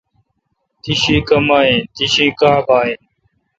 [0.81, 2.99] تی شی کما این؟ تی شی کا ں باگہ این۔